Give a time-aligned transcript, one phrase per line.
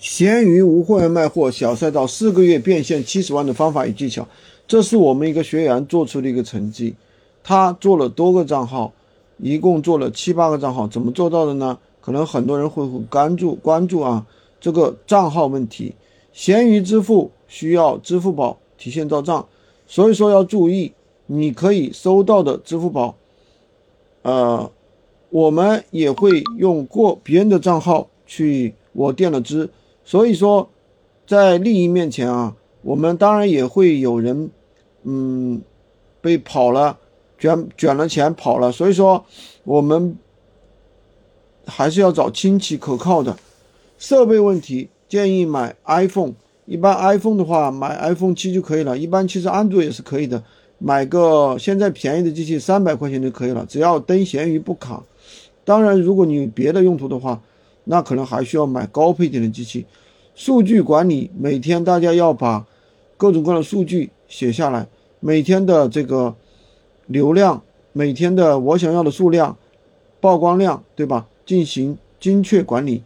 [0.00, 4.26] 闲鱼无货源卖货小赛道四个月变现七十万的方法与技巧，
[4.66, 6.94] 这是我们一个学员做出的一个成绩。
[7.44, 8.94] 他做了多个账号，
[9.36, 11.78] 一共做了七八个账号，怎么做到的呢？
[12.00, 14.26] 可能很多人会关注关注啊
[14.58, 15.94] 这个账号问题。
[16.32, 19.46] 闲鱼支付需要支付宝提现到账，
[19.86, 20.92] 所以说要注意，
[21.26, 23.14] 你可以收到的支付宝，
[24.22, 24.70] 呃，
[25.28, 29.68] 我们也会用过别人的账号去我垫了资。
[30.04, 30.68] 所以说，
[31.26, 34.50] 在利益面前啊，我们当然也会有人，
[35.04, 35.62] 嗯，
[36.20, 36.98] 被跑了，
[37.38, 38.72] 卷卷了钱跑了。
[38.72, 39.24] 所以说，
[39.62, 40.18] 我们
[41.64, 43.36] 还是要找亲戚可靠的。
[43.98, 46.32] 设备问题，建议买 iPhone。
[46.66, 48.98] 一般 iPhone 的话，买 iPhone 七就可以了。
[48.98, 50.42] 一般其实安卓也是可以的，
[50.78, 55.04] 买个现在便宜的机器，三百块钱就可以了，只要登闲鱼不卡。
[55.64, 57.40] 当然，如果你有别的用途的话。
[57.84, 59.86] 那可能还需要买高配点的机器。
[60.34, 62.66] 数据管理，每天大家要把
[63.16, 66.34] 各种各样的数据写下来，每天的这个
[67.06, 69.56] 流量，每天的我想要的数量、
[70.20, 71.26] 曝光量，对吧？
[71.44, 73.02] 进行精确管理。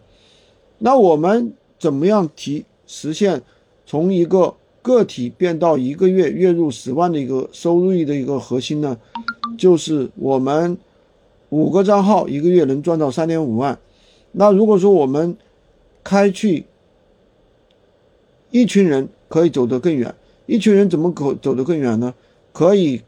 [0.78, 3.42] 那我们怎么样提实现
[3.86, 8.98] 从一个个体变到一个月月入十万的一个收入的一个核心呢？
[9.56, 10.76] 就是我们
[11.48, 13.78] 五个账号一个月能赚到三点五万。
[14.36, 15.36] 那如果说我们
[16.02, 16.66] 开去
[18.50, 20.14] 一群人可以走得更远，
[20.46, 22.14] 一群人怎么可走得更远呢？
[22.52, 23.02] 可以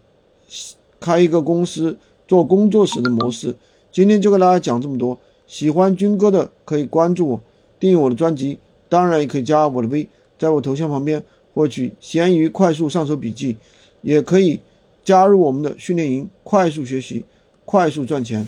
[0.98, 3.54] 开一个公司做工作室的模式。
[3.92, 7.41] 今天就跟大家讲这么多，喜欢军哥的可以关注我，
[7.78, 11.22] 订阅我的专辑，当然也可以加我的微，在我头像旁边
[11.54, 13.56] 获取闲鱼快速上手笔记，
[14.02, 14.60] 也可以
[15.04, 17.24] 加入我们的训练营，快速学习，
[17.64, 18.47] 快速赚钱。